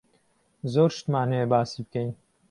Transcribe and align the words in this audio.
زۆر 0.73 0.89
شتمان 0.97 1.27
هەیە 1.33 1.47
باسی 1.51 1.79
بکەین. 1.85 2.09